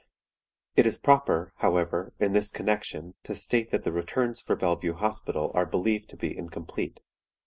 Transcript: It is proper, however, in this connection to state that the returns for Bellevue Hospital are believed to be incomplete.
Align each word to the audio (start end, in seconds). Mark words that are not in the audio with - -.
It 0.75 0.87
is 0.87 0.97
proper, 0.97 1.53
however, 1.57 2.11
in 2.19 2.33
this 2.33 2.49
connection 2.49 3.13
to 3.21 3.35
state 3.35 3.69
that 3.69 3.83
the 3.83 3.91
returns 3.91 4.41
for 4.41 4.55
Bellevue 4.55 4.93
Hospital 4.93 5.51
are 5.53 5.63
believed 5.67 6.09
to 6.09 6.17
be 6.17 6.35
incomplete. 6.35 7.01